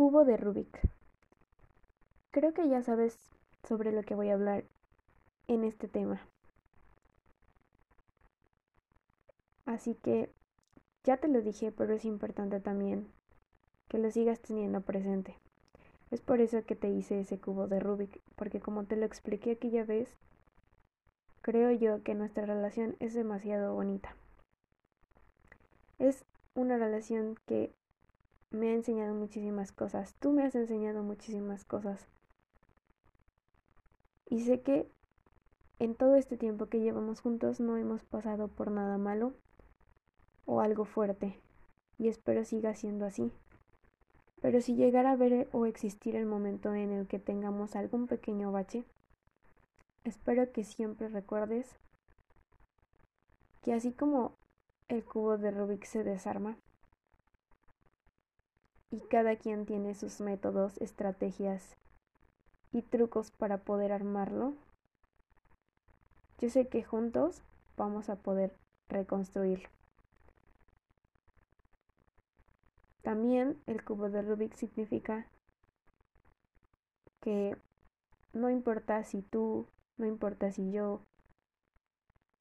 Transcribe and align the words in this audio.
Cubo 0.00 0.24
de 0.24 0.38
Rubik. 0.38 0.80
Creo 2.30 2.54
que 2.54 2.66
ya 2.70 2.82
sabes 2.82 3.18
sobre 3.68 3.92
lo 3.92 4.02
que 4.02 4.14
voy 4.14 4.30
a 4.30 4.32
hablar 4.32 4.64
en 5.46 5.62
este 5.62 5.88
tema. 5.88 6.26
Así 9.66 9.94
que 9.96 10.30
ya 11.04 11.18
te 11.18 11.28
lo 11.28 11.42
dije, 11.42 11.70
pero 11.70 11.92
es 11.92 12.06
importante 12.06 12.60
también 12.60 13.08
que 13.88 13.98
lo 13.98 14.10
sigas 14.10 14.40
teniendo 14.40 14.80
presente. 14.80 15.36
Es 16.10 16.22
por 16.22 16.40
eso 16.40 16.64
que 16.64 16.76
te 16.76 16.88
hice 16.88 17.20
ese 17.20 17.38
cubo 17.38 17.68
de 17.68 17.78
Rubik, 17.78 18.22
porque 18.36 18.58
como 18.58 18.84
te 18.84 18.96
lo 18.96 19.04
expliqué 19.04 19.50
aquella 19.50 19.84
vez, 19.84 20.08
creo 21.42 21.72
yo 21.72 22.02
que 22.02 22.14
nuestra 22.14 22.46
relación 22.46 22.96
es 23.00 23.12
demasiado 23.12 23.74
bonita. 23.74 24.16
Es 25.98 26.24
una 26.54 26.78
relación 26.78 27.36
que 27.44 27.74
me 28.50 28.70
ha 28.70 28.74
enseñado 28.74 29.14
muchísimas 29.14 29.72
cosas. 29.72 30.14
Tú 30.20 30.32
me 30.32 30.42
has 30.42 30.54
enseñado 30.54 31.02
muchísimas 31.02 31.64
cosas. 31.64 32.06
Y 34.26 34.40
sé 34.44 34.60
que 34.62 34.90
en 35.78 35.94
todo 35.94 36.16
este 36.16 36.36
tiempo 36.36 36.66
que 36.66 36.80
llevamos 36.80 37.20
juntos 37.20 37.60
no 37.60 37.76
hemos 37.76 38.04
pasado 38.04 38.48
por 38.48 38.70
nada 38.70 38.98
malo 38.98 39.32
o 40.44 40.60
algo 40.60 40.84
fuerte. 40.84 41.40
Y 41.98 42.08
espero 42.08 42.44
siga 42.44 42.74
siendo 42.74 43.06
así. 43.06 43.32
Pero 44.40 44.60
si 44.60 44.74
llegara 44.74 45.12
a 45.12 45.16
ver 45.16 45.48
o 45.52 45.66
existir 45.66 46.16
el 46.16 46.26
momento 46.26 46.74
en 46.74 46.92
el 46.92 47.06
que 47.06 47.18
tengamos 47.18 47.76
algún 47.76 48.06
pequeño 48.06 48.52
bache, 48.52 48.84
espero 50.04 50.50
que 50.50 50.64
siempre 50.64 51.08
recuerdes 51.08 51.78
que 53.62 53.74
así 53.74 53.92
como 53.92 54.38
el 54.88 55.04
cubo 55.04 55.36
de 55.36 55.50
Rubik 55.50 55.84
se 55.84 56.02
desarma, 56.04 56.56
y 58.90 59.00
cada 59.00 59.36
quien 59.36 59.66
tiene 59.66 59.94
sus 59.94 60.20
métodos, 60.20 60.76
estrategias 60.78 61.76
y 62.72 62.82
trucos 62.82 63.30
para 63.30 63.58
poder 63.58 63.92
armarlo, 63.92 64.54
yo 66.38 66.50
sé 66.50 66.68
que 66.68 66.82
juntos 66.82 67.42
vamos 67.76 68.08
a 68.08 68.16
poder 68.16 68.56
reconstruirlo. 68.88 69.68
También 73.02 73.60
el 73.66 73.84
cubo 73.84 74.10
de 74.10 74.22
Rubik 74.22 74.54
significa 74.54 75.26
que 77.20 77.56
no 78.32 78.50
importa 78.50 79.02
si 79.04 79.22
tú, 79.22 79.68
no 79.96 80.06
importa 80.06 80.52
si 80.52 80.70
yo 80.70 81.02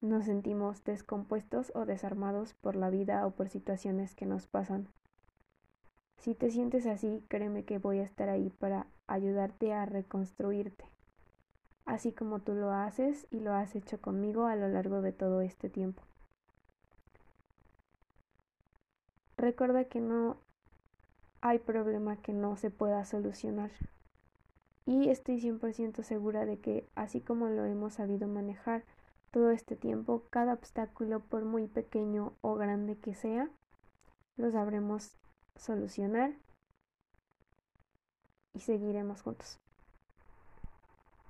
nos 0.01 0.25
sentimos 0.25 0.83
descompuestos 0.83 1.71
o 1.75 1.85
desarmados 1.85 2.53
por 2.53 2.75
la 2.75 2.89
vida 2.89 3.25
o 3.25 3.31
por 3.31 3.49
situaciones 3.49 4.15
que 4.15 4.25
nos 4.25 4.47
pasan. 4.47 4.87
Si 6.19 6.35
te 6.35 6.51
sientes 6.51 6.85
así, 6.85 7.23
créeme 7.29 7.63
que 7.63 7.77
voy 7.77 7.99
a 7.99 8.03
estar 8.03 8.27
ahí 8.27 8.49
para 8.49 8.87
ayudarte 9.07 9.73
a 9.73 9.85
reconstruirte, 9.85 10.83
así 11.85 12.11
como 12.11 12.39
tú 12.39 12.53
lo 12.55 12.71
haces 12.71 13.25
y 13.31 13.39
lo 13.39 13.53
has 13.53 13.73
hecho 13.75 14.01
conmigo 14.01 14.45
a 14.45 14.57
lo 14.57 14.67
largo 14.67 15.01
de 15.01 15.13
todo 15.13 15.39
este 15.39 15.69
tiempo. 15.69 16.03
Recuerda 19.37 19.85
que 19.85 20.01
no 20.01 20.35
hay 21.39 21.59
problema 21.59 22.17
que 22.17 22.33
no 22.33 22.57
se 22.57 22.69
pueda 22.69 23.05
solucionar. 23.05 23.71
Y 24.85 25.09
estoy 25.09 25.39
100% 25.39 26.03
segura 26.03 26.45
de 26.45 26.59
que 26.59 26.89
así 26.95 27.21
como 27.21 27.47
lo 27.47 27.63
hemos 27.63 27.93
sabido 27.93 28.27
manejar 28.27 28.83
todo 29.31 29.51
este 29.51 29.77
tiempo, 29.77 30.25
cada 30.29 30.53
obstáculo, 30.53 31.21
por 31.21 31.45
muy 31.45 31.67
pequeño 31.67 32.33
o 32.41 32.55
grande 32.55 32.97
que 32.97 33.13
sea, 33.13 33.49
lo 34.35 34.51
sabremos 34.51 35.17
solucionar 35.59 36.33
y 38.53 38.61
seguiremos 38.61 39.21
juntos. 39.21 39.59